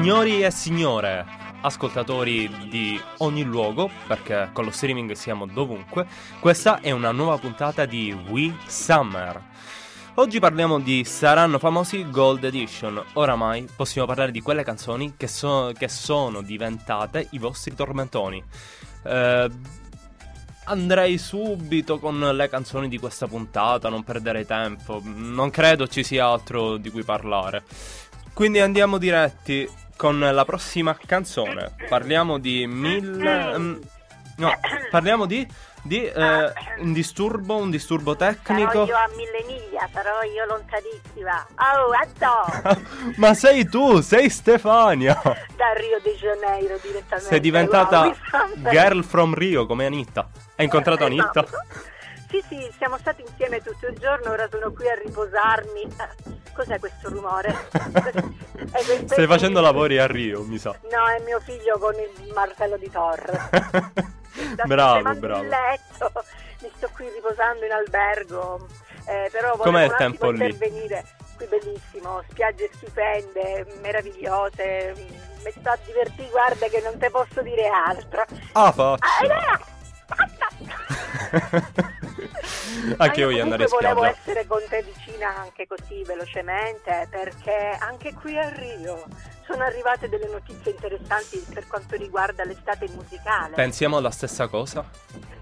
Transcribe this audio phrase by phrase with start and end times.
[0.00, 1.26] Signori e signore,
[1.60, 6.06] ascoltatori di ogni luogo, perché con lo streaming siamo dovunque,
[6.40, 9.38] questa è una nuova puntata di We Summer.
[10.14, 13.04] Oggi parliamo di Saranno famosi Gold Edition.
[13.12, 18.42] Oramai possiamo parlare di quelle canzoni che, so- che sono diventate i vostri tormentoni.
[19.02, 19.50] Eh,
[20.64, 25.02] andrei subito con le canzoni di questa puntata, non perdere tempo.
[25.04, 27.64] Non credo ci sia altro di cui parlare.
[28.32, 29.68] Quindi andiamo diretti
[30.00, 31.74] con la prossima canzone.
[31.86, 33.58] Parliamo di mille.
[33.58, 33.80] mm,
[34.36, 34.50] no,
[34.90, 35.46] parliamo di.
[35.82, 38.70] di eh, un disturbo, un disturbo tecnico.
[38.70, 41.46] Sarò io a mille miglia, sarò io lontanissima.
[41.76, 42.80] Oh, addo!
[43.20, 45.20] Ma sei tu, sei Stefania.
[45.22, 47.28] da Rio de Janeiro direttamente.
[47.28, 50.30] Sei diventata Wow, girl from Rio come Anitta.
[50.56, 51.44] Hai incontrato Anitta?
[52.30, 55.82] Sì, sì, siamo stati insieme tutto il giorno, ora sono qui a riposarmi.
[55.82, 57.54] Eh, Cos'è questo rumore?
[59.06, 60.76] Stai facendo lavori a Rio, mi sa.
[60.90, 63.48] No, è mio figlio con il martello di Thor.
[64.64, 65.42] Bravo, bravo.
[65.42, 66.12] letto,
[66.62, 68.66] mi sto qui riposando in albergo,
[69.06, 70.44] eh, però Com'è il tempo lì?
[70.44, 71.04] intervenire.
[71.36, 74.94] Qui bellissimo, spiagge stupende, meravigliose,
[75.44, 78.24] mi sto a divertire, guarda che non te posso dire altro.
[78.52, 79.06] Ah, Ah, faccia.
[79.22, 79.60] Elena!
[82.96, 84.18] Anche io voglio andare in comunque volevo spiaggia.
[84.18, 89.04] essere con te vicina anche così velocemente perché anche qui a Rio
[89.46, 93.54] sono arrivate delle notizie interessanti per quanto riguarda l'estate musicale.
[93.54, 94.88] Pensiamo alla stessa cosa?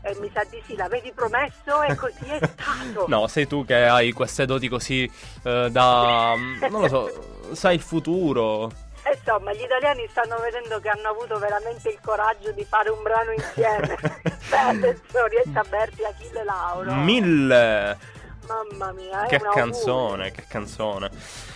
[0.00, 3.06] E mi sa di sì, l'avevi promesso e così è stato.
[3.08, 5.10] No, sei tu che hai queste doti così
[5.42, 6.34] eh, da...
[6.70, 8.70] non lo so, sai il futuro.
[9.10, 13.02] E Insomma, gli italiani stanno vedendo che hanno avuto veramente il coraggio di fare un
[13.02, 13.96] brano insieme.
[14.50, 16.92] Beh, adesso riesce a Berti Achille Lauro.
[16.94, 17.98] Mille!
[18.46, 21.10] Mamma mia, è Che canzone, che canzone.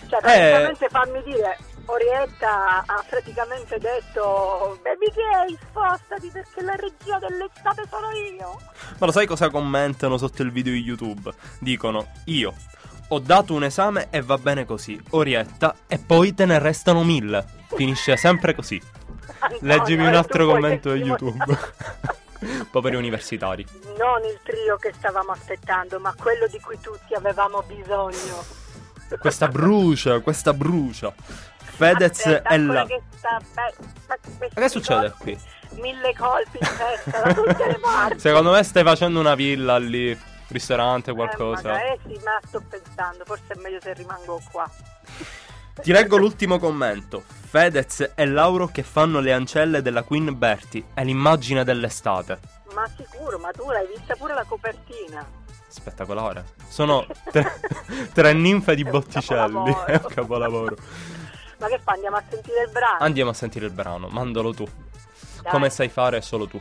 [0.08, 0.20] Cioè, Eh.
[0.22, 8.10] praticamente fammi dire, Orietta ha praticamente detto Baby gay, spostati perché la regia dell'estate sono
[8.10, 8.60] io.
[8.98, 11.32] Ma lo sai cosa commentano sotto il video di YouTube?
[11.60, 12.54] Dicono, io
[13.12, 17.44] ho dato un esame e va bene così, Orietta, e poi te ne restano mille.
[17.74, 18.80] Finisce sempre così.
[19.60, 21.00] Leggimi un altro commento di.
[21.00, 21.58] YouTube.
[22.70, 23.66] Poveri universitari.
[23.98, 28.42] Non il trio che stavamo aspettando, ma quello di cui tutti avevamo bisogno.
[29.20, 31.12] Questa brucia, questa brucia.
[31.58, 32.86] Fedez Aspetta, ancora la...
[32.86, 33.40] che sta-
[34.38, 35.80] beh, che succede colpi- qui?
[35.82, 38.18] Mille colpi in testa da tutte le parti.
[38.20, 40.18] Secondo me stai facendo una villa lì,
[40.52, 41.82] ristorante, Eh, qualcosa.
[41.82, 44.70] eh sì, ma sto pensando, forse è meglio se rimango qua.
[45.80, 47.22] Ti leggo l'ultimo commento.
[47.26, 50.84] Fedez e Lauro che fanno le ancelle della Queen Bertie.
[50.94, 52.38] È l'immagine dell'estate.
[52.74, 55.26] Ma sicuro, ma tu l'hai vista pure la copertina.
[55.68, 56.44] Spettacolare.
[56.68, 57.60] Sono tre,
[58.12, 59.52] tre ninfe di È Botticelli.
[59.54, 59.86] capolavoro.
[59.86, 60.76] È un capolavoro.
[61.58, 61.92] Ma che fa?
[61.92, 62.96] Andiamo a sentire il brano?
[63.00, 64.08] Andiamo a sentire il brano.
[64.08, 64.64] Mandalo tu.
[65.42, 65.50] Dai.
[65.52, 66.60] Come sai fare solo tu.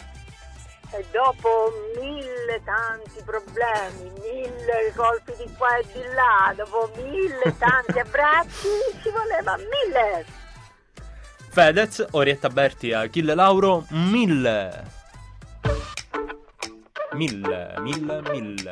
[0.94, 8.00] E dopo mille tanti problemi, mille colpi di qua e di là, dopo mille tanti
[8.00, 8.68] abbracci,
[9.02, 10.26] ci voleva mille.
[11.50, 14.84] Fedez, Orietta Berti Achille Lauro, mille.
[17.14, 18.72] Mille, mille, mille.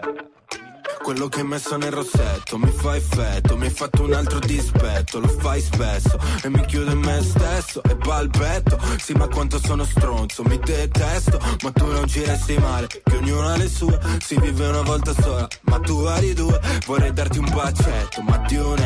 [1.02, 5.20] Quello che hai messo nel rossetto mi fa effetto, mi hai fatto un altro dispetto,
[5.20, 8.78] lo fai spesso e mi chiudo in me stesso e balbetto.
[8.98, 13.48] Sì, ma quanto sono stronzo, mi detesto, ma tu non ci resti male, che ognuno
[13.48, 17.50] ha le sue, si vive una volta sola, ma tu hai due, vorrei darti un
[17.54, 18.78] bacetto, ma di un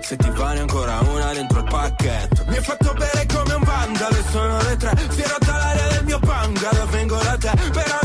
[0.00, 2.44] se ti vale ancora una dentro il pacchetto.
[2.48, 6.04] Mi hai fatto bere come un vandalo sono le tre, si è rotta l'aria del
[6.04, 7.99] mio bungalow, vengo da te, però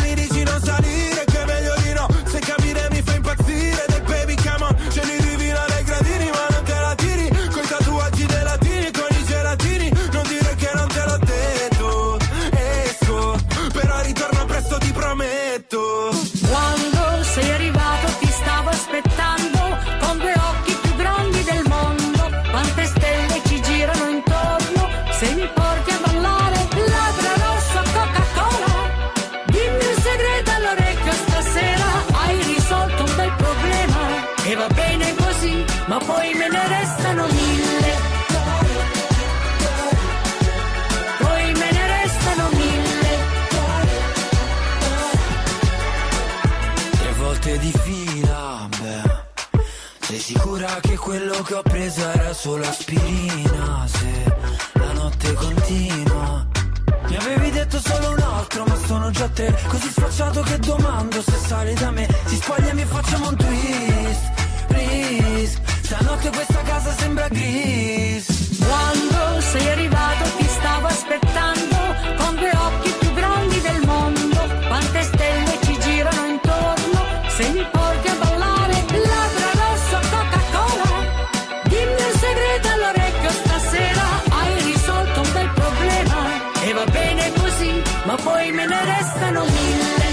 [88.16, 90.08] ma poi me ne restano mille.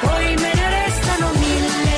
[0.00, 1.88] Poi me ne restano mille.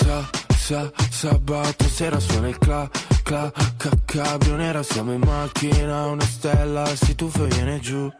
[0.00, 2.88] Sa, sa, sabato sera suona il cla,
[3.22, 8.10] cla, ca, cabrio nera Siamo in macchina, una stella, si tuffa e viene giù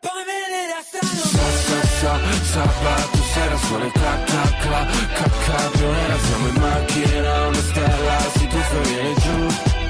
[0.00, 7.46] Sa, sa, sa, sabato sera il cla, cla, cla, ca, cabrio nera Siamo in macchina,
[7.46, 9.83] una stella, si tuffa e viene giù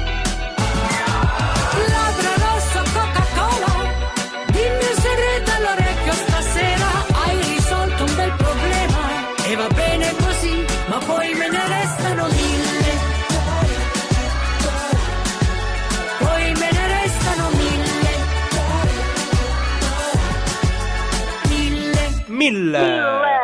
[22.50, 23.02] Mille Mille!
[23.02, 23.38] Uè,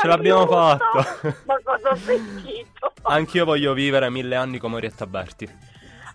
[0.00, 1.16] Ce l'abbiamo fatta.
[1.44, 2.92] Ma cosa ho sentito?
[3.02, 5.48] Anch'io voglio vivere mille anni come Orietta Berti.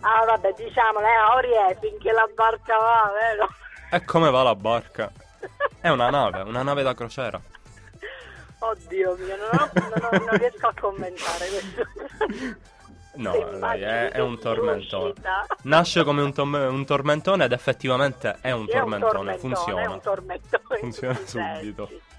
[0.01, 3.47] Ah vabbè diciamolo, eh, Orie, finché la barca va, vero?
[3.91, 5.11] E come va la barca?
[5.79, 7.39] È una nave, una nave da crociera.
[8.59, 11.87] Oddio mio, non, ho- non ho- non riesco a commentare questo.
[13.13, 15.13] No, dai, è, è un tormentone.
[15.63, 19.81] Nasce come un, tom- un tormentone ed effettivamente è un è un tormentone, tormentone, funziona.
[19.81, 20.79] È un tormentone.
[20.79, 21.87] Funziona subito.
[21.87, 22.09] sensi.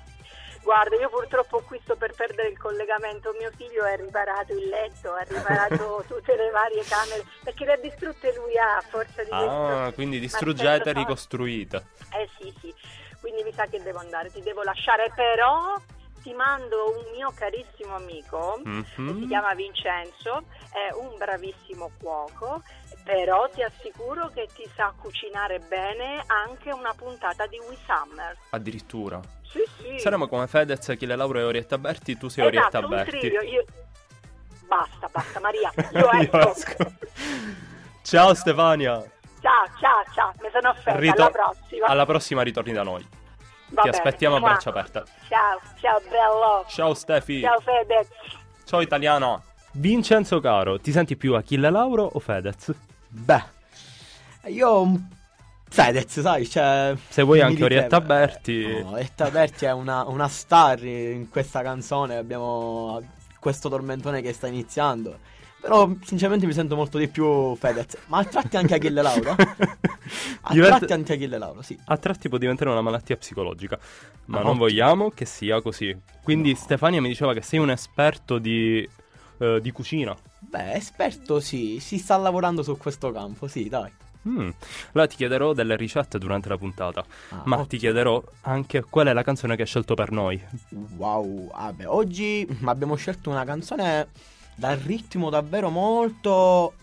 [0.63, 3.35] Guarda, io purtroppo qui sto per perdere il collegamento.
[3.39, 7.77] Mio figlio ha riparato il letto, ha riparato tutte le varie camere perché le ha
[7.79, 9.93] distrutte lui ha a forza di Ah, questo.
[9.95, 11.87] quindi distruggete e ricostruite.
[12.13, 12.73] Eh sì, sì.
[13.21, 15.75] Quindi mi sa che devo andare, ti devo lasciare, però
[16.23, 19.29] ti mando un mio carissimo amico che si Mhm.
[19.29, 22.63] chiama Vincenzo, è un bravissimo cuoco,
[23.05, 28.37] però ti assicuro che ti sa cucinare bene anche una puntata di We Summer.
[28.51, 29.21] Addirittura.
[29.43, 29.99] Sì, sì.
[29.99, 33.27] Saremo come Fedez, Achille Lauro e Orietta Berti, tu sei esatto, Orietta Berti.
[33.27, 33.65] io...
[34.67, 36.11] Basta, basta Maria, io
[36.49, 36.77] esco.
[38.03, 39.03] Ciao Stefania.
[39.41, 41.87] Ciao, ciao, ciao, mi sono offerta, Rito- alla prossima.
[41.89, 43.07] Alla prossima ritorni da noi.
[43.73, 43.97] Va Ti bene.
[43.97, 45.05] aspettiamo a braccia aperte.
[45.29, 46.65] Ciao, ciao bello.
[46.69, 47.41] Ciao Stefi.
[47.41, 48.09] Ciao Fedez.
[48.65, 49.41] Ciao italiana.
[49.73, 52.73] Vincenzo caro, ti senti più Achille Lauro o Fedez?
[53.09, 53.43] Beh,
[54.49, 55.01] io
[55.71, 56.95] Fedez, sai, cioè...
[57.09, 58.83] Se vuoi anche Orietta Berti.
[58.83, 63.01] No, Orietta Berti è una, una star in questa canzone, abbiamo
[63.39, 65.19] questo tormentone che sta iniziando.
[65.63, 69.31] Però sinceramente mi sento molto di più Fedez, ma a tratti anche Achille Lauro.
[69.31, 71.79] A Diventa- tratti anche Achille Lauro, sì.
[71.85, 73.79] A tratti può diventare una malattia psicologica,
[74.27, 74.65] ma Ah, non ottimo.
[74.65, 75.97] vogliamo che sia così.
[76.23, 78.87] Quindi Stefania mi diceva che sei un esperto di,
[79.39, 80.17] eh, di cucina.
[80.41, 83.91] Beh, esperto sì, si sta lavorando su questo campo, sì, dai.
[84.29, 84.51] Mm.
[84.93, 87.67] Allora ti chiederò delle ricette durante la puntata, Ah, ma ottimo.
[87.67, 90.41] ti chiederò anche qual è la canzone che hai scelto per noi.
[90.97, 94.09] Wow, vabbè, oggi abbiamo scelto una canzone
[94.55, 96.75] dal ritmo davvero molto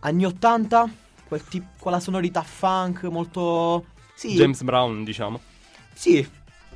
[0.00, 0.88] anni 80,
[1.26, 5.40] quel tip- quella sonorità funk molto sì, James Brown, diciamo,
[5.92, 6.26] sì,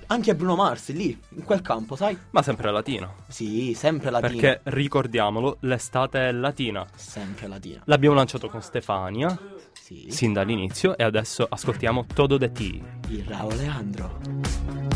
[0.06, 2.16] anche Bruno Mars lì, in quel campo, sai?
[2.30, 3.12] ma sempre latina.
[3.28, 4.32] Sì, sempre latina.
[4.32, 6.86] Perché ricordiamolo, l'estate è latina.
[6.94, 7.82] sempre latina.
[7.84, 9.38] L'abbiamo lanciato con Stefania
[9.72, 10.06] Sì.
[10.10, 12.82] sin dall'inizio e adesso ascoltiamo Todo de Ti.
[13.08, 14.87] Il Rao Leandro.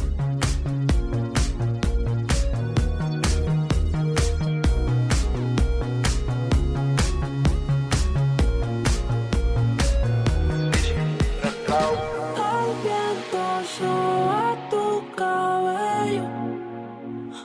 [11.73, 13.45] El viento
[13.79, 16.29] soba tu cabello.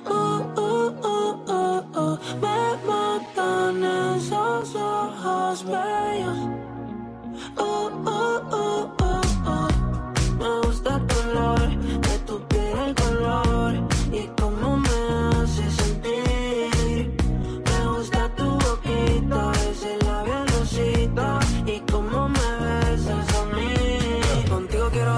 [0.05, 2.19] Oh, oh, oh, oh, oh.
[2.41, 3.83] Me matan
[4.17, 6.39] esos ojos bellos.
[7.57, 8.96] Oh, oh, oh.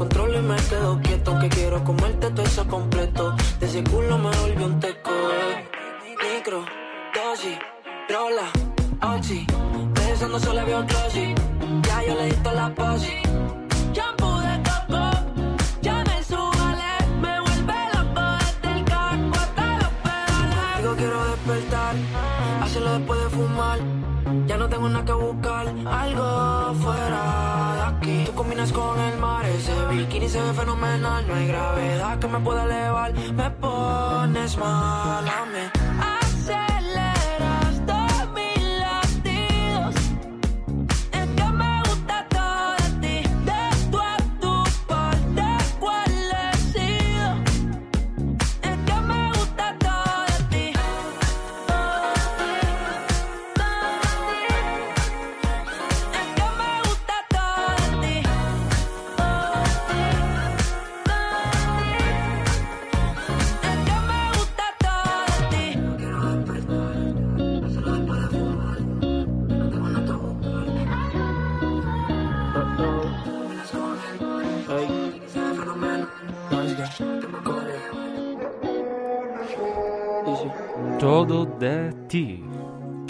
[0.00, 1.38] controlo y me quedo quieto.
[1.38, 3.34] Que quiero comerte todo eso completo.
[3.60, 5.10] De ese culo me volvió un teco.
[5.10, 5.68] eh.
[6.34, 6.64] Micro,
[7.14, 7.58] dosis,
[8.08, 8.48] rola,
[9.14, 9.46] oxi.
[9.94, 11.34] Pensando solo veo glossy.
[11.86, 13.14] Ya yo le di la posi.
[24.88, 28.24] Tengo que buscar, algo fuera de aquí.
[28.24, 31.26] Tú combinas con el mar, ese bikini se ve fenomenal.
[31.26, 35.79] No hay gravedad que me pueda elevar, me pones mal a mí.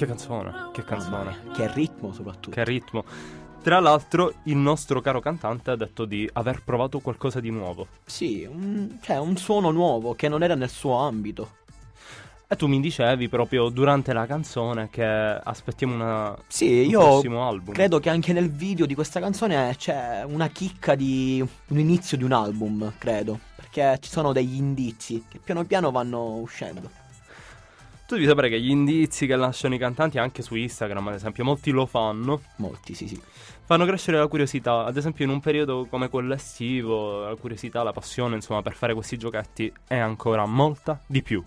[0.00, 2.52] Che canzone, che canzone, Che ritmo soprattutto.
[2.56, 3.04] che ritmo.
[3.62, 7.86] Tra l'altro, il nostro caro cantante ha detto di aver provato qualcosa di nuovo.
[8.06, 11.56] Sì, un, cioè un suono nuovo che non era nel suo ambito.
[12.48, 17.46] E tu mi dicevi proprio durante la canzone che aspettiamo una, Sì, un io prossimo
[17.46, 17.74] album.
[17.74, 22.24] credo che anche nel video di questa canzone c'è una chicca di un inizio di
[22.24, 23.38] un album, credo.
[23.54, 26.88] Perché ci sono degli indizi che piano piano vanno uscendo.
[28.10, 31.44] Tu devi sapere che gli indizi che lasciano i cantanti anche su Instagram, ad esempio,
[31.44, 33.22] molti lo fanno, Molti, sì, sì.
[33.64, 34.84] fanno crescere la curiosità.
[34.84, 38.94] Ad esempio, in un periodo come quello estivo, la curiosità, la passione, insomma, per fare
[38.94, 41.40] questi giochetti è ancora molta di più.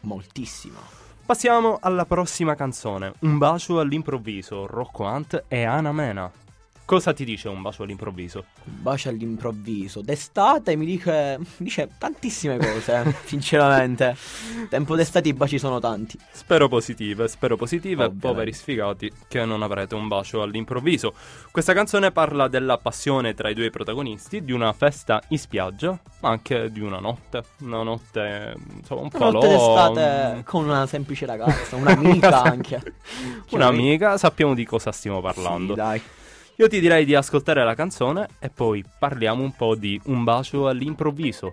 [0.00, 0.78] Moltissimo.
[1.26, 3.12] Passiamo alla prossima canzone.
[3.18, 6.32] Un bacio all'improvviso, Rocco Hunt e Ana Mena.
[6.88, 8.46] Cosa ti dice un bacio all'improvviso?
[8.64, 10.00] Un bacio all'improvviso.
[10.00, 14.16] D'estate mi dice, dice tantissime cose, sinceramente.
[14.70, 16.18] Tempo d'estate i baci sono tanti.
[16.32, 18.26] Spero positive, spero positive, Ovviamente.
[18.26, 21.12] poveri sfigati che non avrete un bacio all'improvviso.
[21.50, 25.90] Questa canzone parla della passione tra i due protagonisti, di una festa in spiaggia,
[26.20, 30.86] ma anche di una notte, una notte insomma un po' Una notte d'estate con una
[30.86, 32.80] semplice ragazza, un'amica anche.
[33.50, 35.74] Un'amica, sappiamo di cosa stiamo parlando.
[35.74, 36.02] Sì, dai.
[36.60, 40.66] Io ti direi di ascoltare la canzone e poi parliamo un po' di Un bacio
[40.66, 41.52] all'improvviso.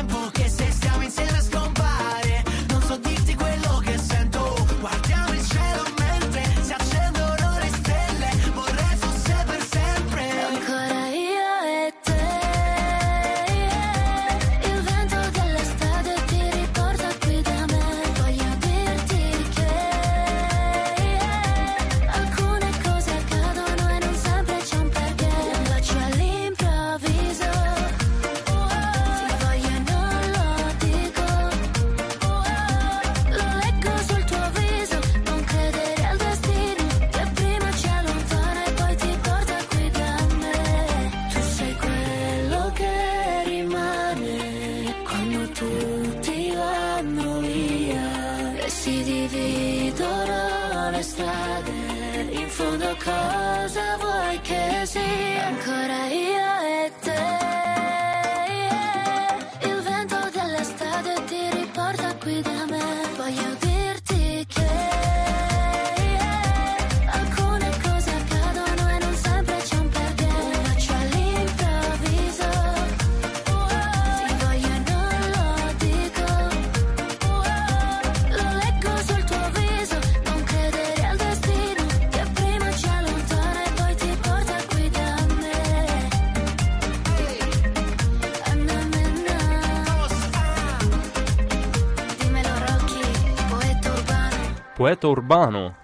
[95.01, 95.75] Poeta urbano,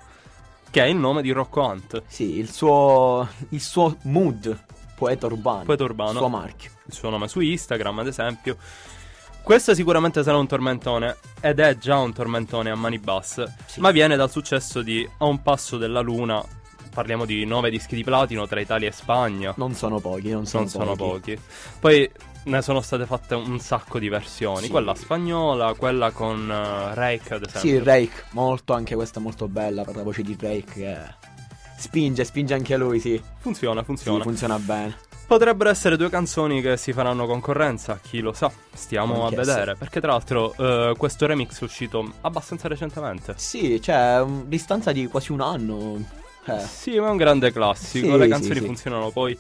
[0.70, 4.56] che è il nome di Rocco Hunt, Sì, il suo, il suo mood,
[4.96, 5.64] poeta urbano.
[5.64, 6.12] poeta urbano.
[6.12, 6.72] Il suo marchio.
[6.86, 8.58] il suo nome su Instagram, ad esempio.
[9.42, 13.80] Questo sicuramente sarà un tormentone, ed è già un tormentone a mani basse, Sì.
[13.80, 16.44] ma viene dal successo di A un passo della luna.
[16.98, 19.54] Parliamo di nove dischi di platino tra Italia e Spagna.
[19.58, 21.36] Non sono pochi, non sono non sono pochi.
[21.36, 21.40] pochi.
[21.80, 22.12] Poi
[22.46, 24.64] ne sono state fatte un sacco di versioni.
[24.64, 24.70] Sì.
[24.72, 27.60] Quella spagnola, quella con eh, Rake, ad esempio.
[27.60, 30.98] Sì, Rake, molto, anche questa molto bella per la voce di Rake che
[31.78, 33.22] spinge, spinge anche lui, sì.
[33.42, 34.24] Funziona, Sì, funziona.
[34.24, 34.98] funziona bene.
[35.28, 39.76] Potrebbero essere due canzoni che si faranno concorrenza, chi lo sa, stiamo Anche a vedere.
[39.76, 43.36] Perché tra l'altro eh, questo remix è uscito abbastanza recentemente.
[43.38, 46.26] Sì, cioè, distanza di quasi un anno.
[46.48, 48.12] Eh, Sì, ma è un grande classico.
[48.12, 48.66] Sì, Le canzoni sì.
[48.66, 49.38] funzionano poi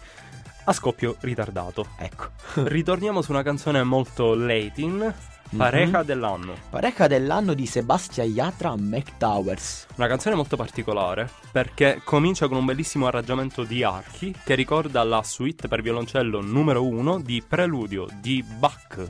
[0.65, 1.87] a scoppio ritardato.
[1.97, 2.27] ecco.
[2.67, 5.13] Ritorniamo su una canzone molto Latin,
[5.55, 6.05] Pareja Mhm.
[6.05, 6.53] dell'anno.
[6.69, 9.87] Pareca dell'anno di Sebastian Yatra a Mac Towers.
[9.95, 15.23] Una canzone molto particolare perché comincia con un bellissimo arrangiamento di archi che ricorda la
[15.23, 19.07] suite per violoncello numero 1 di Preludio di Bach.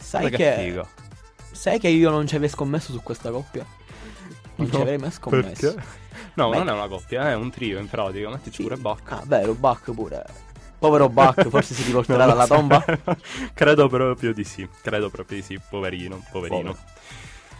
[0.00, 0.88] Sai Guarda che, figa.
[1.52, 3.66] sai che io non ci avrei scommesso su questa coppia?
[4.54, 5.74] Non ci No, avrei mai scommesso.
[5.74, 6.06] Perché?
[6.34, 6.56] No, Beh.
[6.58, 8.28] non è una coppia, è un trio in pratica.
[8.28, 8.62] Mettici Sì.
[8.62, 9.10] pure Bach.
[9.12, 10.24] Ah, vero, Bach pure.
[10.78, 12.54] Povero Bach, forse si riporterà lo dalla so.
[12.54, 12.84] tomba.
[13.54, 14.68] Credo proprio di sì.
[14.82, 15.58] Credo proprio di sì.
[15.68, 16.60] Poverino, poverino.
[16.70, 16.78] Povero.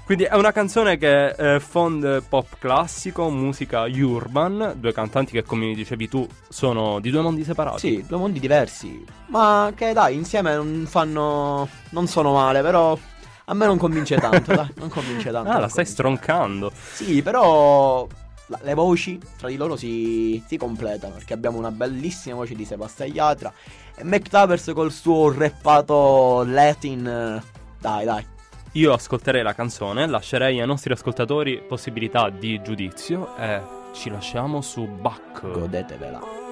[0.05, 5.75] Quindi è una canzone che eh, fonde pop classico, musica urban, due cantanti che come
[5.75, 7.79] dicevi tu sono di due mondi separati.
[7.79, 9.05] Sì, due mondi diversi.
[9.27, 11.69] Ma che dai, insieme non fanno.
[11.91, 12.97] Non sono male, però.
[13.51, 14.69] A me non convince tanto, dai.
[14.77, 15.51] Non convince tanto.
[15.51, 15.91] Ah, la stai convince.
[15.93, 16.73] stroncando.
[16.93, 18.07] Sì, però.
[18.49, 21.15] La- le voci tra di loro si, si completano.
[21.15, 23.53] Perché abbiamo una bellissima voce di Sebastian Yatra.
[23.95, 27.43] E Mac Towers col suo rappato Latin.
[27.81, 28.27] Dai, dai.
[28.73, 34.87] Io ascolterei la canzone, lascerei ai nostri ascoltatori possibilità di giudizio e ci lasciamo su
[34.87, 35.41] Bach.
[35.51, 36.48] Godetevela.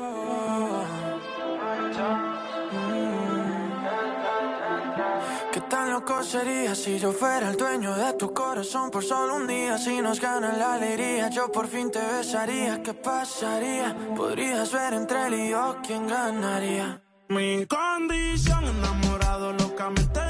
[5.69, 9.79] Tan loco sería si yo fuera el dueño de tu corazón por solo un día?
[9.79, 12.83] Si nos gana la alegría, yo por fin te besaría.
[12.83, 13.97] ¿Qué pasaría?
[14.17, 17.03] Podrías ver entre él y yo quién ganaría.
[17.29, 20.26] Mi condición, enamorado locamente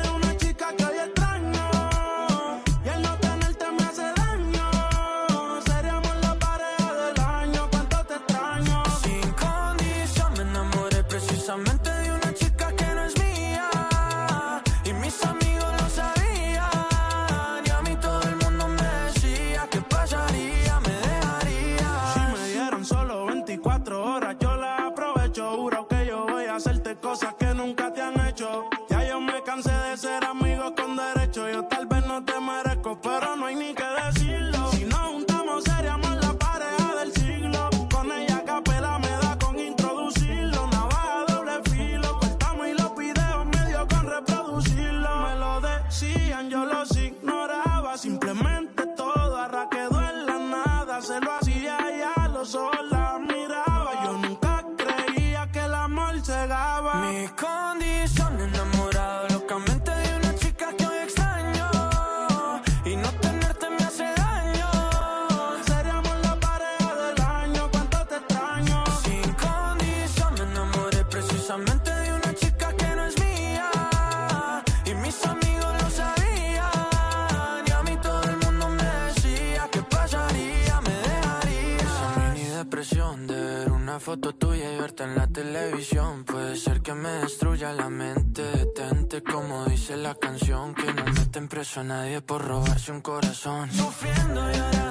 [91.78, 93.70] a nadie por robarse un corazón.
[93.70, 94.85] Sufriendo y llorando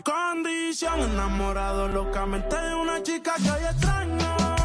[0.00, 4.61] Condición enamorado locamente de una chica que hoy extraño.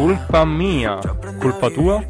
[0.00, 0.98] Colpa mia.
[1.38, 2.02] Colpa tua?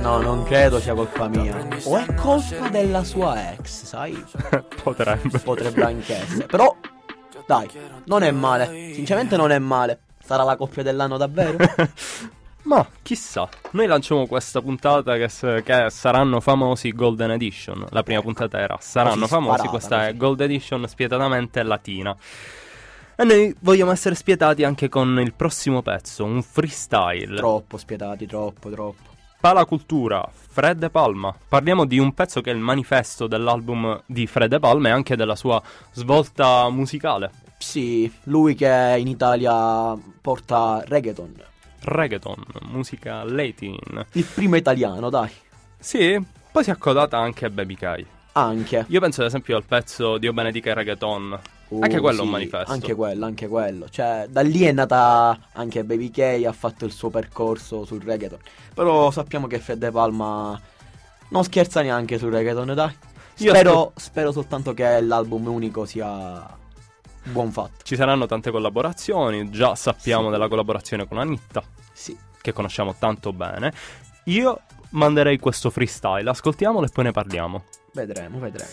[0.00, 1.64] No, non credo sia colpa mia.
[1.84, 4.20] O è colpa della sua ex, sai?
[4.82, 5.38] Potrebbe.
[5.38, 6.46] Potrebbe anche essere.
[6.46, 6.74] Però,
[7.46, 7.70] dai,
[8.06, 8.92] non è male.
[8.94, 10.00] Sinceramente non è male.
[10.24, 11.56] Sarà la coppia dell'anno davvero?
[12.62, 15.28] Ma chissà, noi lanciamo questa puntata che,
[15.62, 17.86] che saranno famosi Golden Edition.
[17.90, 20.18] La prima puntata era saranno famosi, questa è così.
[20.18, 22.14] Gold Edition spietatamente latina.
[23.20, 27.36] E noi vogliamo essere spietati anche con il prossimo pezzo, un freestyle.
[27.36, 29.10] troppo spietati, troppo, troppo.
[29.38, 31.36] Pala Cultura, Fred De Palma.
[31.46, 35.16] Parliamo di un pezzo che è il manifesto dell'album di Fred De Palma e anche
[35.16, 37.30] della sua svolta musicale.
[37.58, 41.34] Sì, lui che in Italia porta reggaeton.
[41.80, 44.02] Reggaeton, musica latin.
[44.12, 45.30] Il primo italiano, dai.
[45.78, 46.18] Sì,
[46.50, 48.06] poi si è accodata anche a Baby Kai.
[48.32, 48.86] Anche.
[48.88, 51.38] Io penso ad esempio al pezzo Dio benedica il reggaeton.
[51.70, 52.72] Uh, anche quello è un sì, manifesto.
[52.72, 53.88] Anche quello, anche quello.
[53.88, 58.38] Cioè, da lì è nata anche Baby K, ha fatto il suo percorso sul reggaeton.
[58.74, 60.60] Però sappiamo che Fred De Palma
[61.28, 62.96] non scherza neanche sul reggaeton, dai.
[63.38, 66.44] Io Spero, spero soltanto che l'album unico sia
[67.24, 67.84] buon fatto.
[67.84, 70.30] Ci saranno tante collaborazioni, già sappiamo Sì.
[70.30, 72.16] della collaborazione con Anitta, Sì.
[72.40, 73.72] che conosciamo tanto bene.
[74.24, 77.64] Io manderei questo freestyle, ascoltiamolo e poi ne parliamo.
[77.92, 78.70] Vedremo, vedremo.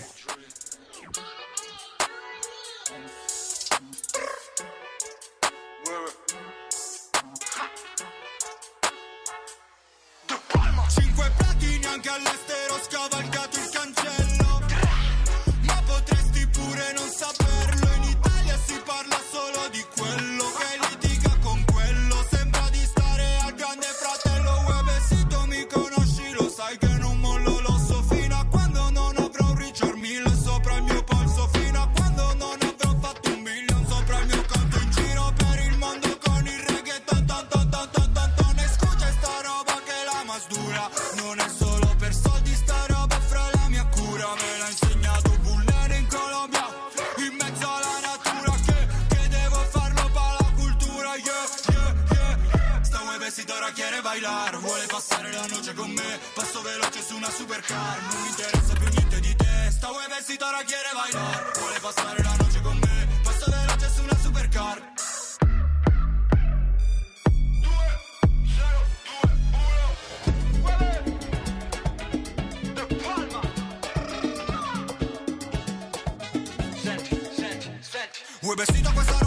[53.67, 56.19] Webesito ora quiere bailar Vuole passare la noce con me?
[56.33, 58.01] Passo veloce su una supercar.
[58.01, 59.71] Non mi interessa più niente di te.
[59.71, 63.07] Sta webesito ora quiere bailar Vuole passare la noce con me?
[63.23, 64.95] Passo veloce su una supercar.
[78.39, 79.26] Vuoi vestito questa roba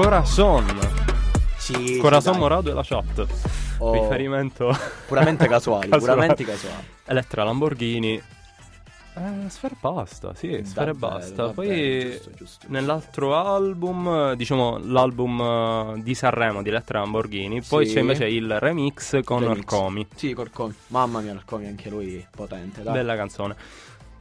[0.00, 0.66] Corazon.
[1.56, 2.38] Sì, Corazon sì.
[2.38, 3.26] Morado e la chat.
[3.78, 4.70] Oh, Riferimento
[5.08, 6.00] Puramente casuali, Casuali.
[6.14, 6.84] puramente casuali.
[7.06, 8.12] Elettra Lamborghini.
[8.14, 11.48] Eh, Sfera e basta, sì, Sfera basta.
[11.48, 12.66] Poi giusto, giusto.
[12.68, 15.40] nell'altro album, diciamo l'album
[15.96, 17.94] eh, di Sanremo di Elettra Lamborghini, poi Sì.
[17.94, 19.56] c'è invece il remix con Remix.
[19.56, 20.06] Orcomi.
[20.14, 20.74] Sì, Corcomi.
[20.88, 22.92] Mamma mia, Corcomi anche lui potente, dai.
[22.92, 23.56] Bella canzone.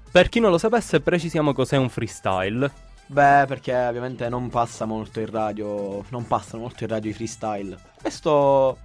[0.09, 2.71] Per chi non lo sapesse, precisiamo cos'è un freestyle.
[3.07, 6.03] Beh, perché ovviamente non passa molto in radio.
[6.09, 7.77] Non passano molto in radio i freestyle.
[8.01, 8.77] Questo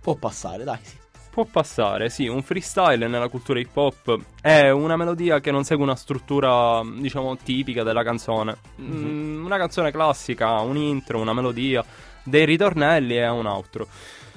[0.00, 0.96] può passare, dai, sì.
[1.30, 5.84] Può passare, sì, un freestyle nella cultura hip hop è una melodia che non segue
[5.84, 8.56] una struttura, diciamo, tipica della canzone.
[8.80, 11.84] Mm, una canzone classica, un intro, una melodia,
[12.22, 13.86] dei ritornelli e un outro.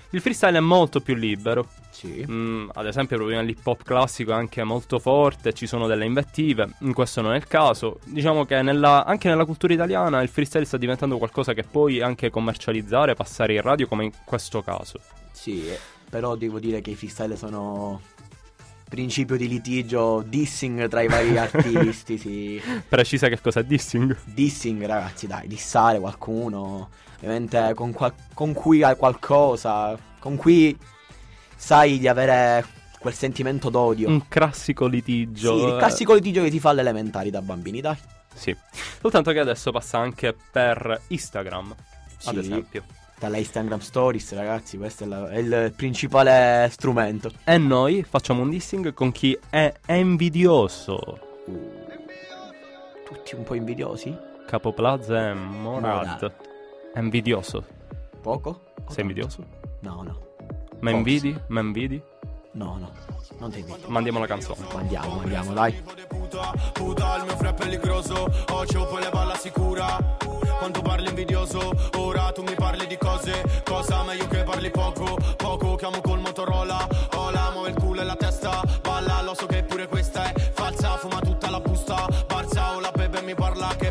[0.09, 1.67] Il freestyle è molto più libero.
[1.99, 2.25] Sì.
[2.29, 6.69] Mm, ad esempio, proprio nell'hip hop classico è anche molto forte, ci sono delle invettive.
[6.79, 7.99] In questo non è il caso.
[8.05, 12.29] Diciamo che nella- anche nella cultura italiana il freestyle sta diventando qualcosa che puoi anche
[12.29, 14.99] commercializzare, passare in radio, come in questo caso.
[15.33, 15.77] Sì, eh,
[16.09, 17.99] però devo dire che i freestyle sono
[18.87, 22.61] principio di litigio, dissing tra i vari artisti, sì.
[22.87, 24.15] Precisa che cosa è dissing?
[24.23, 30.75] Dissing, ragazzi, dai, dissare qualcuno, ovviamente con, qual- con cui hai qualcosa, con cui
[31.59, 32.65] sai di avere
[32.99, 34.07] quel sentimento d'odio.
[34.07, 35.57] Un classico litigio.
[35.57, 37.97] Sì, il eh, classico litigio che ti fa alle elementari da bambini, dai.
[38.33, 38.55] Sì.
[39.01, 41.75] Soltanto che adesso passa anche per Instagram,
[42.25, 42.39] ad Sì.
[42.39, 42.83] esempio.
[43.19, 47.29] Dalle Instagram Stories, ragazzi, questo è, la- è il principale strumento.
[47.43, 51.19] E noi facciamo un dissing con chi è invidioso.
[53.05, 54.15] Tutti un po' invidiosi?
[54.47, 55.81] Capo Plaza e Morad.
[56.07, 56.33] Morad.
[56.93, 57.65] È invidioso.
[58.21, 58.71] Poco?
[58.87, 59.45] Sei invidioso?
[59.81, 60.27] No, no.
[60.81, 61.37] Ma invidi?
[61.47, 62.01] Ma invidi?
[62.53, 62.91] No, no.
[63.39, 63.87] Non ti invidio.
[63.87, 64.65] Mandiamo la canzone.
[64.73, 65.81] Mandiamo, mandiamo, dai.
[66.73, 70.17] puta, il mio fra è pelligroso Occhio, poi le balla sicura
[70.59, 75.75] Quanto parli invidioso, ora tu mi parli di cose Cosa meglio che parli poco, poco
[75.75, 79.87] Chiamo col Motorola, ola, muove il culo e la testa Balla, lo so che pure
[79.87, 83.88] questa è falsa Fuma tutta la busta, barza o la bebe mi parla Che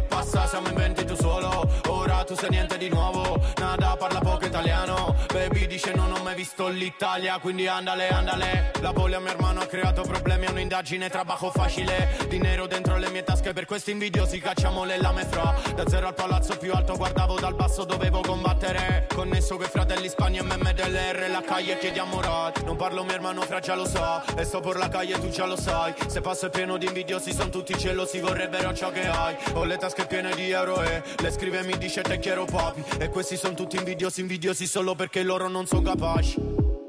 [2.28, 3.40] tu sei niente di nuovo.
[3.56, 5.16] Nada, parla poco italiano.
[5.32, 8.72] Baby dice non ho mai visto l'Italia Quindi andale, andale.
[8.80, 12.16] La bolla mio hermano ha creato problemi È un'indagine, trabajo facile.
[12.28, 16.14] Dinero dentro le mie tasche Per questi invidiosi cacciamo le lame fra Da zero al
[16.14, 19.06] palazzo più alto Guardavo dal basso, dovevo combattere.
[19.14, 23.60] Connesso coi fratelli Spagna e MMDLR La calle chiediamo rat Non parlo mio hermano fra
[23.60, 25.94] già lo sa E sto per la calle tu già lo sai.
[26.06, 29.34] Se passo è pieno di invidiosi Sono tutti gelosi Vorrebbero ciò che hai.
[29.54, 32.84] Ho le tasche piene di euro e Le scrive e mi dice te quiero papi
[32.98, 36.40] E questi sono tutti invidiosi Invidiosi solo perché loro non sono capaci.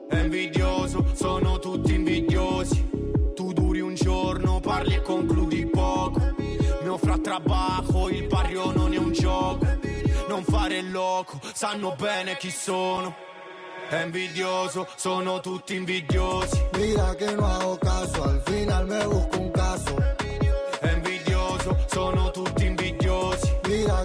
[0.10, 2.90] È invidioso Sono tutti invidiosi.
[3.36, 6.36] Tu duri un giorno Parli e concludi poco.
[6.82, 9.66] Mio fra trabajo Il barrio non è un gioco.
[10.28, 13.16] Non fare il loco Sanno bene chi sono.
[13.90, 16.68] È invidioso Sono tutti invidiosi.
[16.78, 19.96] Mira que no hago caso, al final me busco un caso.
[20.80, 22.59] È invidioso Sono tutti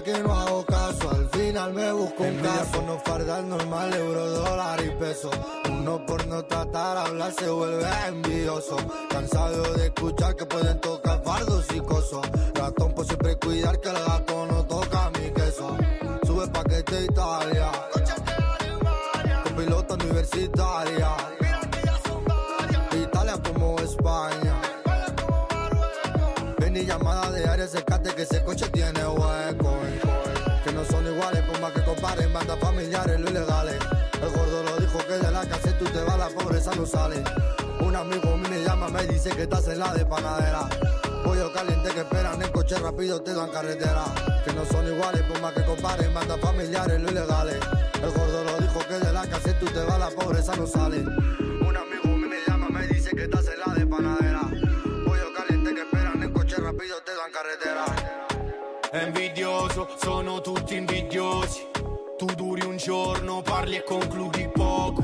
[0.03, 2.81] que no hago caso, al final me busco un caso.
[2.81, 5.29] no fardar normal, euro, dólar y peso.
[5.69, 8.77] Uno por no tratar, hablar se vuelve envidioso.
[9.09, 12.25] Cansado de escuchar que pueden tocar fardos y cosos.
[12.53, 15.77] Ratón por siempre cuidar que el gato no toca mi queso.
[16.25, 17.71] Sube paquete Italia.
[19.43, 21.34] Con pilota universitaria.
[26.97, 29.79] Llamada de área secate que ese coche tiene hueco.
[30.63, 33.75] Que no son iguales, por más que comparen, bandas familiares, lo ilegales.
[34.21, 37.21] El gordo lo dijo que de la casa tú te vas, la pobreza no sale.
[37.81, 40.69] Un amigo mío me llama, me dice que estás en la de panadera.
[41.23, 44.05] Pollo caliente que esperan en coche rápido, te dan carretera.
[44.45, 47.57] Que no son iguales, por más que comparen, bandas familiares, lo ilegales.
[48.01, 50.99] El gordo lo dijo que de la casa tú te vas, la pobreza no sale.
[50.99, 54.24] Un amigo mío me llama, me dice que estás en la de panadera.
[57.03, 57.83] Te dan carretera.
[58.91, 61.67] È invidioso, sono tutti invidiosi.
[62.17, 65.03] Tu duri un giorno, parli e concludi poco.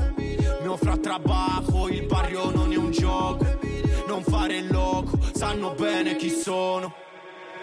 [0.60, 3.44] Mio fra trabajo, il barrio non è un gioco.
[4.06, 6.94] Non fare il loco, sanno bene chi sono.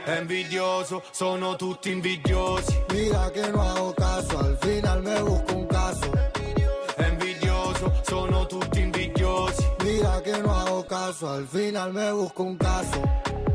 [0.04, 2.84] È invidioso, sono tutti invidiosi.
[2.92, 6.12] Mira que no hago caso, al final me busco un caso.
[6.96, 9.66] È invidioso, sono tutti invidiosi.
[9.84, 13.48] Mira que no hago caso, al final me busco un caso.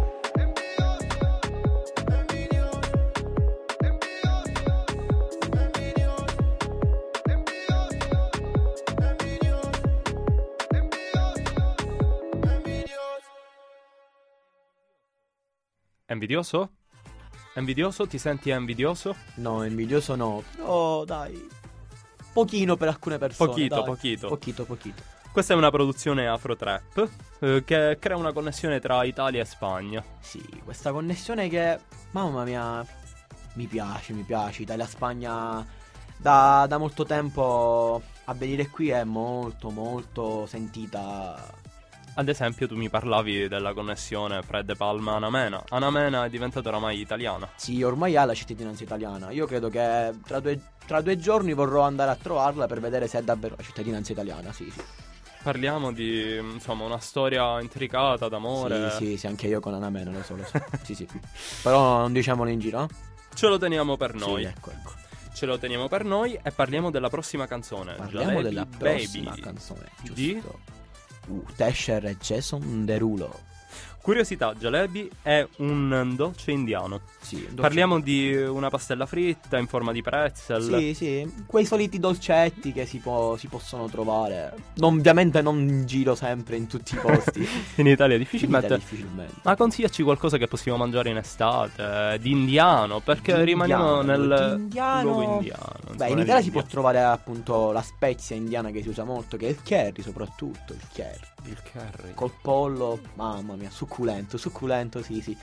[16.13, 16.71] Invidioso?
[17.57, 18.07] Invidioso?
[18.07, 19.15] Ti senti invidioso?
[19.37, 20.43] No, invidioso no.
[20.55, 21.49] Però dai.
[22.33, 23.51] Pochino per alcune persone.
[23.51, 23.85] Pochito, dai.
[23.85, 24.29] pochito.
[24.29, 25.03] Pochito, pochito.
[25.33, 27.09] Questa è una produzione Afro Trap
[27.41, 30.05] eh, che crea una connessione tra Italia e Spagna.
[30.21, 31.79] Sì, questa connessione che.
[32.11, 32.85] Mamma mia.
[33.55, 34.63] Mi piace, mi piace.
[34.63, 35.67] Italia-Spagna.
[36.17, 41.63] Da, da molto tempo a venire qui è molto, molto sentita.
[42.17, 45.65] Ad esempio, tu mi parlavi della connessione Fred Palma Anamena.
[45.71, 47.49] Anamena è diventata oramai italiana.
[47.57, 49.31] Sì, ormai ha la cittadinanza italiana.
[49.31, 53.19] Io credo che tra due, tra due giorni vorrò andare a trovarla per vedere se
[53.19, 54.53] è davvero la cittadinanza italiana.
[54.53, 54.81] Sì, sì.
[55.43, 58.91] Parliamo di insomma una storia intricata d'amore.
[58.93, 60.63] Sì, sì, sì, anche io con Anamena lo so, lo so.
[60.83, 61.09] sì, sì.
[61.63, 62.89] Però non diciamolo in giro, no?
[63.35, 64.43] Ce lo teniamo per noi.
[64.43, 64.93] Sì, ecco, ecco.
[65.35, 67.95] Ce lo teniamo per noi e parliamo della prossima canzone.
[67.95, 68.79] Parliamo Jalebi della Baby.
[68.79, 70.15] prossima canzone, giusto?
[70.15, 70.43] Di?
[71.29, 73.31] Uh, Tesher e Jason Derulo.
[74.09, 77.01] Curiosità, jalebi è un dolce indiano.
[77.23, 80.61] Sì, dolce- Parliamo di una pastella fritta in forma di pretzel.
[80.63, 84.53] Sì, sì, quei soliti dolcetti che si, può- si possono trovare.
[84.75, 87.49] Non- ovviamente non in giro sempre in tutti i posti.
[87.81, 88.67] In Italia In difficilmente.
[88.67, 89.35] Italia difficilmente.
[89.43, 94.19] Ma consigliaci qualcosa che possiamo mangiare in estate, eh, di indiano, perché Di rimaniamo indiano,
[94.37, 95.03] nel di indiano.
[95.13, 95.73] luogo indiano.
[95.97, 99.47] Beh, in Italia si può trovare appunto la spezia indiana che si usa molto, che
[99.47, 101.33] è il curry soprattutto, il curry.
[101.47, 102.13] Il curry.
[102.15, 103.93] Col pollo, mamma mia, succulento,
[104.39, 105.37] succulento, sì, sì.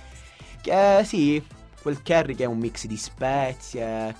[0.61, 1.43] Che sì,
[1.81, 4.15] quel curry che è un mix di spezie,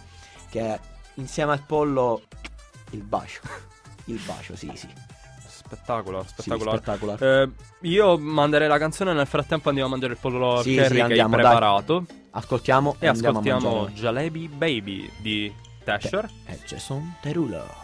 [0.49, 0.79] che
[1.15, 2.21] insieme al pollo
[2.91, 3.41] il bacio.
[4.05, 4.87] Il bacio, sì, sì.
[5.47, 6.77] Spettacolo, Sì, spettacolare.
[6.77, 7.43] spettacolare.
[7.43, 10.93] Eh, io manderei la canzone nel frattempo andiamo a mangiare il pollo Sì, curry sì,
[10.95, 11.51] che andiamo, hai dai.
[11.51, 13.87] preparato Ascoltiamo e ascoltiamo.
[13.89, 16.29] Jalebi Baby di Tasher.
[16.45, 17.79] È Jason Derulo.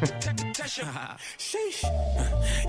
[1.50, 1.82] Sheesh.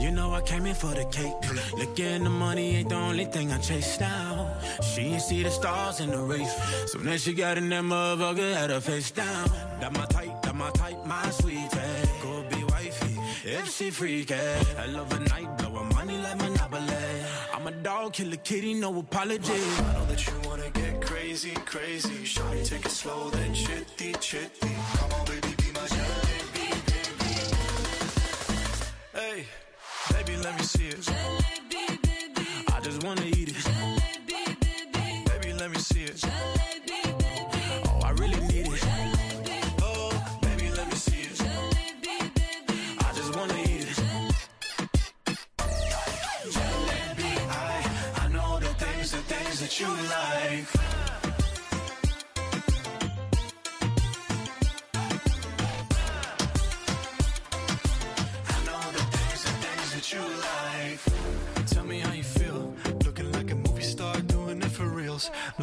[0.02, 1.36] You know I came in for the cake.
[1.78, 4.50] Looking the money ain't the only thing I chase down.
[4.82, 6.56] She ain't see the stars in the race.
[6.88, 9.50] So then she got in that motherfucker, had her face down.
[9.82, 11.68] That my type, that my type, my sweetie.
[12.22, 14.34] Could be wifey if she freaky.
[14.34, 16.96] I love a night, blow her money like Monopoly.
[17.54, 19.54] I'm a dog, kill a kitty, no apology.
[19.54, 22.24] I know that you wanna get crazy, crazy.
[22.26, 24.74] Shawty, take it slow, then chitty, chitty.
[24.98, 25.21] Come on,
[30.44, 31.10] let me see it.
[32.74, 33.66] I just wanna eat it.
[35.26, 36.24] Baby, let me see it.
[36.26, 36.61] Oh,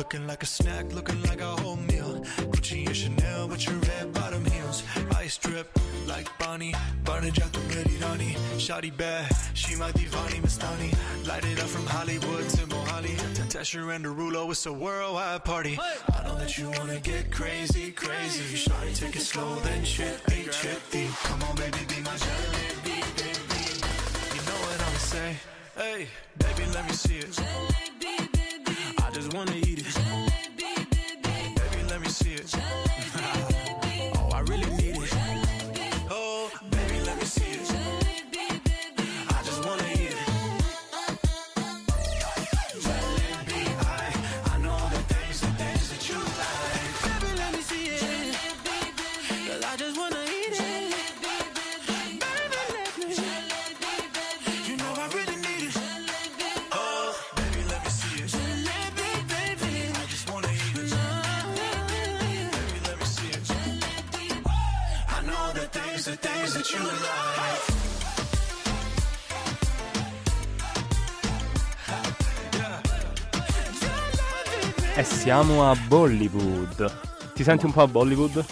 [0.09, 2.25] Looking like a snack, looking like a whole meal.
[2.51, 4.83] Gucci and Chanel with your red bottom heels.
[5.17, 5.69] Ice drip
[6.07, 6.75] like Bonnie.
[7.05, 8.35] Barney Jack the ready honey.
[8.57, 10.97] Shotty bad, she my divani Mastani.
[11.29, 13.17] Light it up from Hollywood to Mohali.
[13.53, 15.79] Tesher and Derulo, it's a worldwide party.
[15.79, 18.57] I know that you wanna get crazy, crazy.
[18.57, 21.09] Shotty, take it slow, then chippy, chippy.
[21.25, 23.61] Come on, baby, be my jalebi, baby.
[24.35, 25.37] You know what I'ma say?
[25.77, 27.39] Hey, baby, let me see it.
[29.05, 29.53] I just wanna
[75.29, 76.91] siamo a Bollywood.
[77.35, 78.43] Ti senti un po' a Bollywood?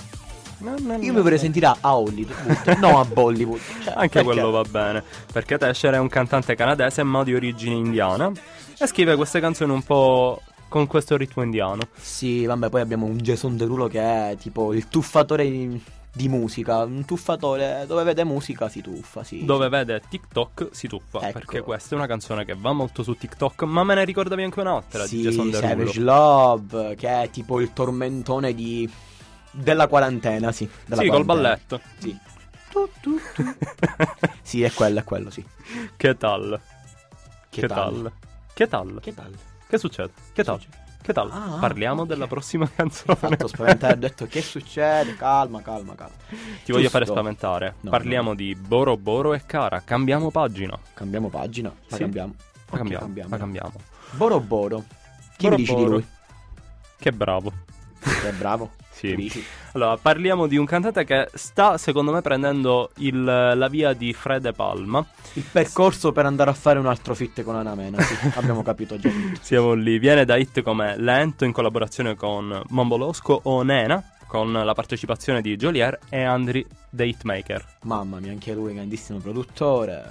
[1.00, 3.58] Io mi vorrei sentire a Hollywood, no a Bollywood.
[3.82, 4.24] Cioè, Anche perché?
[4.24, 8.30] quello va bene, perché Tesher è un cantante canadese ma di origine indiana
[8.78, 11.80] e scrive queste canzoni un po' con questo ritmo indiano.
[11.98, 15.46] Sì, vabbè, poi abbiamo un Jason Derulo che è tipo il tuffatore
[16.16, 16.84] di, musica.
[16.84, 19.44] Un tuffatore dove vede musica si tuffa, sì.
[19.44, 21.32] Dove vede TikTok si tuffa, Ecco.
[21.38, 24.60] perché questa è una canzone che va molto su TikTok, ma me ne ricordavi anche
[24.60, 25.68] un'altra Sì, di Jason Derulo.
[25.68, 28.90] Savage Love, che è tipo il tormentone di...
[29.50, 30.68] della quarantena, sì.
[30.86, 31.56] Della Sì, col quarantena.
[31.56, 31.80] balletto.
[31.98, 32.18] Sì.
[32.70, 33.44] Tu, tu, tu.
[34.42, 35.44] sì, è quello, è quello, sì.
[35.96, 36.60] Che tal?
[37.48, 37.76] Che Che tal?
[38.02, 38.12] tal?
[38.52, 38.98] Che tal?
[39.02, 39.32] Che tal?
[39.68, 40.10] Che succede?
[40.32, 40.60] Che tal?
[41.02, 41.30] Che tal?
[41.30, 42.08] Ah, Parliamo ok.
[42.08, 43.14] della prossima canzone.
[43.16, 45.14] Fatto spaventare, ho detto che succede?
[45.16, 46.14] Calma, calma, calma.
[46.64, 47.20] Ti voglio fare Giusto.
[47.20, 47.74] spaventare.
[47.80, 49.82] No, Parliamo di Boro Boro e Cara.
[49.84, 50.76] Cambiamo pagina.
[50.94, 52.02] Cambiamo pagina, la Sì.
[52.02, 52.34] cambiamo.
[52.36, 53.04] La Ok, cambiamo.
[53.04, 53.30] cambiamo.
[53.30, 53.72] La cambiamo.
[54.12, 54.84] Boro Boro.
[55.36, 55.84] Chi Boro mi dici Boro.
[55.84, 56.06] di lui?
[56.98, 57.52] Che bravo.
[58.00, 58.70] Che bravo.
[58.96, 59.44] Sì.
[59.72, 64.46] Allora, parliamo di un cantante che sta, secondo me, prendendo il- la via di Fred
[64.46, 65.04] e Palma.
[65.34, 69.10] Il percorso per andare a fare un altro fit con Anamena, sì, abbiamo capito già.
[69.42, 69.98] Siamo lì.
[69.98, 75.54] Viene da hit come Lento in collaborazione con Mombolosco o Nena, con la partecipazione di
[75.56, 77.64] Jolier e Andri The Hitmaker.
[77.82, 80.10] Mamma mia, anche lui, grandissimo produttore.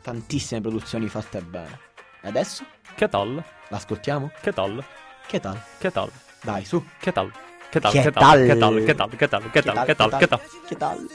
[0.00, 1.78] Tantissime produzioni fatte bene.
[2.22, 2.64] E adesso?
[2.94, 3.42] Che tal?
[3.68, 4.30] L'ascoltiamo?
[4.40, 4.82] Che tal?
[5.26, 5.60] Che tal?
[5.78, 6.10] Che tal?
[6.42, 6.82] Dai, su.
[6.98, 7.30] Che tal?
[7.74, 7.90] Che tal?
[7.90, 8.46] che tal?
[8.46, 8.84] che tal?
[8.84, 9.10] che tal?
[9.10, 9.50] che tal?
[9.50, 9.84] ¿Qué tal?
[9.84, 10.10] ¿Qué tal?
[10.16, 10.40] ¿Qué tal?
[10.68, 11.08] ¿Qué tal?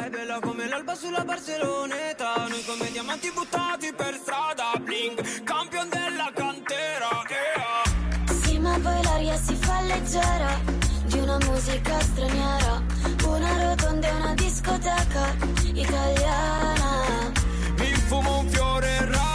[0.00, 6.32] È bella come l'alba sulla Barceloneta Noi come diamanti buttati per strada Bling, campion della
[6.34, 7.22] cantera
[8.42, 10.58] Sì ma poi l'aria si fa leggera
[11.04, 12.82] Di una musica straniera
[13.24, 15.36] Una rotonda e una discoteca
[15.74, 17.30] Italiana
[17.78, 19.27] Mi fumo un fiore raro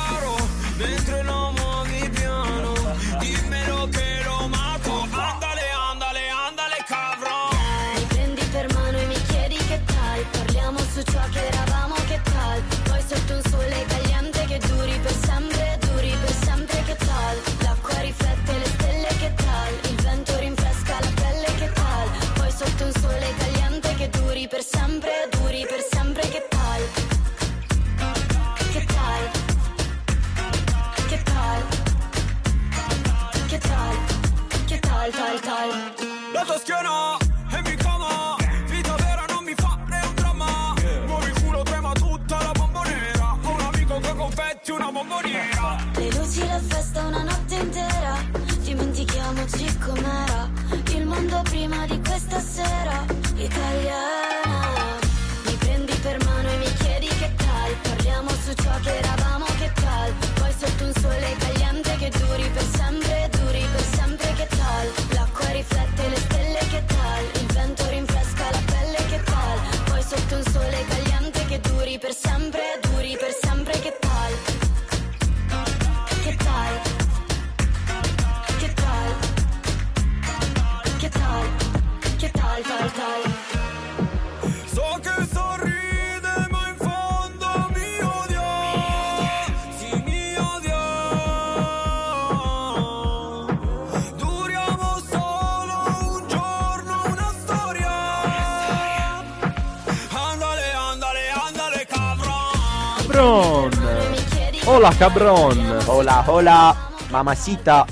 [104.84, 105.80] Hola cabron!
[105.86, 107.88] Hola, hola, mamacita.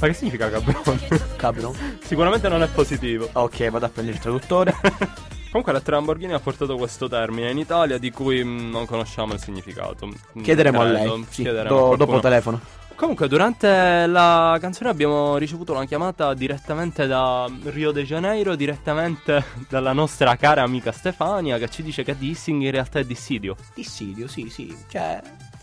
[0.00, 0.98] Ma che significa cabron?
[1.36, 1.98] Cabron.
[2.02, 3.28] Sicuramente non è positivo.
[3.32, 4.74] Ok, vado a prendere il traduttore.
[5.52, 10.08] Comunque la Lamborghini ha portato questo termine in Italia di cui non conosciamo il significato.
[10.42, 11.16] Chiederemo a credo.
[11.16, 11.26] lei.
[11.28, 12.60] Sì, Chiederemo do- a dopo telefono.
[12.94, 19.92] Comunque, durante la canzone abbiamo ricevuto una chiamata direttamente da Rio de Janeiro, direttamente dalla
[19.92, 23.54] nostra cara amica Stefania, che ci dice che dissing in realtà è dissidio.
[23.74, 24.74] Dissidio, sì, sì.
[24.88, 25.20] Cioè,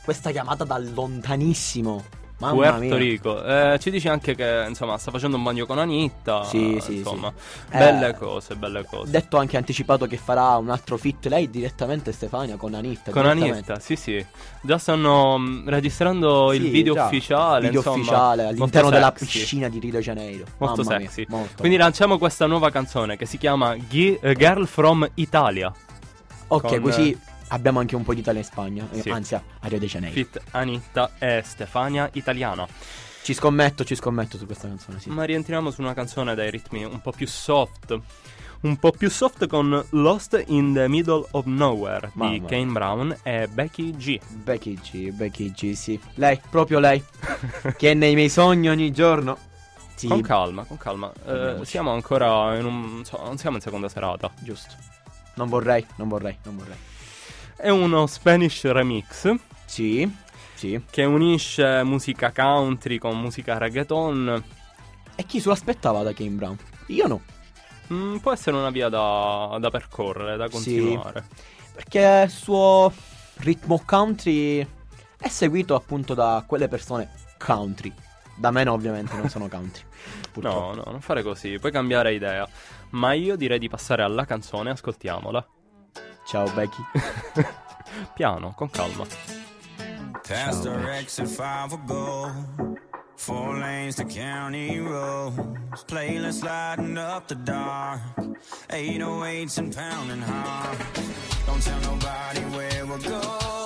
[0.10, 2.04] questa chiamata da lontanissimo.
[2.40, 2.96] Mamma Puerto mia.
[2.96, 3.44] Rico.
[3.46, 6.46] Eh, ci dice anche che insomma sta facendo un bagno con Anitta.
[6.46, 7.78] Sì, sì, insomma, sì.
[7.78, 9.12] belle Eh, cose, belle cose.
[9.12, 13.12] Detto anche anticipato che farà un altro fit lei direttamente Stefania con Anitta.
[13.12, 13.28] Con.
[13.28, 14.26] Anitta, sì, sì.
[14.62, 17.06] Già stanno mm, registrando il Sì, video già.
[17.06, 17.62] ufficiale.
[17.68, 20.46] Video insomma, ufficiale all'interno della piscina di Rio de Janeiro.
[20.58, 21.26] Molto Mamma sexy.
[21.28, 21.54] Mia, molto.
[21.60, 25.72] Quindi lanciamo questa nuova canzone che si chiama eh, Girl from Italia.
[26.48, 27.16] ok, con, così
[27.50, 28.88] abbiamo anche un po' di Italia in Spagna.
[28.92, 29.10] eh, Sì.
[29.10, 30.16] Anzi, a Rio de Janeiro.
[30.16, 32.68] Fit Anitta e Stefania Italiana.
[33.22, 35.10] Ci scommetto, ci scommetto su questa canzone, sì.
[35.10, 38.00] Ma rientriamo su una canzone dai ritmi un po' più soft.
[38.62, 42.44] Un po' più soft con Lost in the Middle of Nowhere Mamma di.
[42.46, 44.20] Kane Brown e Becky G.
[44.28, 45.98] Becky G, Becky G, sì.
[46.16, 47.02] Lei, proprio lei.
[47.78, 49.38] che è nei miei sogni ogni giorno.
[49.96, 51.12] Sì, Con calma, con calma.
[51.26, 53.02] Eh, siamo ancora in un.
[53.24, 54.30] non siamo in seconda serata.
[54.40, 54.74] giusto.
[55.36, 56.76] Non vorrei, non vorrei, non vorrei.
[57.62, 59.34] È uno Spanish remix
[59.66, 60.10] Sì,
[60.54, 60.82] sì.
[60.90, 64.44] che unisce musica country con musica reggaeton.
[65.16, 66.58] E chi se lo aspettava da Kane Brown?
[66.88, 67.22] Io no.
[67.92, 70.52] Mm, può essere una via da, da percorrere, da Sì.
[70.52, 71.26] continuare.
[71.74, 72.94] Perché il suo
[73.40, 74.66] ritmo country
[75.20, 77.92] è seguito appunto da quelle persone country.
[78.38, 79.84] Da me no, ovviamente, non sono country.
[80.32, 80.76] Purtroppo.
[80.76, 82.48] No, no, non fare così, puoi cambiare idea.
[82.92, 85.46] Ma io direi di passare alla canzone, ascoltiamola.
[86.30, 86.86] Ciao Becky.
[88.16, 89.04] Piano, con calma.
[90.24, 92.32] Past exit five ago.
[93.16, 95.84] Four lanes to county roads.
[95.86, 98.02] Playlist lighting up the dark.
[98.70, 101.46] 808s and pounding hearts.
[101.48, 103.59] Don't tell nobody where we're going.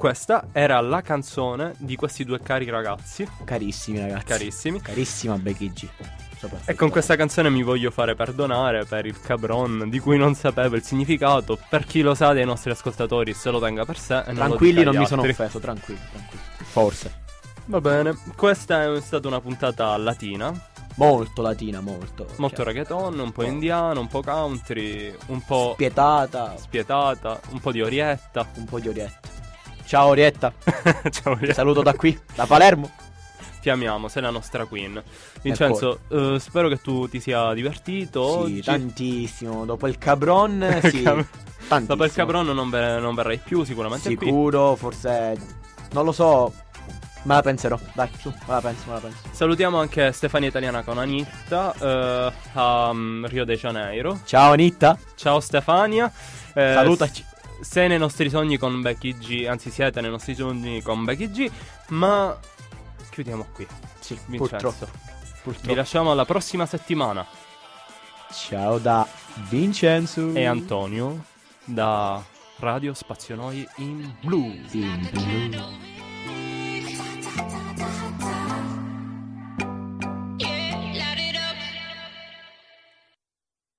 [0.00, 4.24] Questa era la canzone di questi due cari ragazzi, Carissimi ragazzi.
[4.24, 4.80] carissimi.
[4.80, 5.88] Carissima Becky G.
[6.64, 10.76] E con questa canzone mi voglio fare perdonare per il cabron di cui non sapevo
[10.76, 11.58] il significato.
[11.68, 14.22] Per chi lo sa dei nostri ascoltatori, se lo tenga per sé.
[14.28, 16.42] Non Tranquilli, non agli mi sono offeso, tranquilli, tranquilli.
[16.62, 17.14] Forse.
[17.66, 20.50] Va bene, questa è stata una puntata latina,
[20.94, 22.26] Molto latina, molto.
[22.36, 27.70] molto cioè, reggaeton, un po' indiano, un po' country, un po' Spietata, spietata, un po'
[27.70, 28.46] di Orietta.
[28.54, 29.39] un po' di Orietta.
[29.90, 31.52] Ciao Orietta, Ciao ti Orietta.
[31.54, 32.88] saluto da qui, da Palermo.
[33.60, 35.02] Ti amiamo, sei la nostra queen.
[35.42, 38.54] Vincenzo, eh, spero che tu ti sia divertito oggi.
[38.54, 39.64] Sì, tantissimo.
[39.64, 41.02] Dopo il cabron, sì.
[41.02, 41.26] Cab-
[41.66, 41.86] tantissimo.
[41.86, 44.26] Dopo il cabron non, ver- non verrai più sicuramente qui.
[44.26, 45.36] Sicuro, forse...
[45.90, 46.52] Non lo so.
[47.24, 47.76] Me la penserò.
[47.92, 49.18] Dai, su, me la penso, me la penso.
[49.32, 54.20] Salutiamo anche Stefania Italiana con Anitta eh, a mm, Rio de Janeiro.
[54.24, 54.96] Ciao Anitta.
[55.16, 56.10] Ciao Stefania.
[56.54, 57.24] Eh, Salutaci.
[57.60, 61.50] Sei nei nostri sogni con Becky G, anzi siete nei nostri sogni con Becky G,
[61.88, 62.36] ma
[63.10, 63.66] chiudiamo qui.
[64.00, 64.56] Sì, Vincenzo.
[64.56, 64.84] purtroppo.
[64.92, 65.74] Vi Purtroppo.
[65.74, 67.26] lasciamo alla prossima settimana.
[68.32, 69.06] Ciao da
[69.48, 70.32] Vincenzo.
[70.34, 71.24] E Antonio
[71.64, 72.22] da
[72.58, 74.52] Radio Spazio Noi in Blu.
[74.72, 75.08] In
[75.50, 75.64] blu.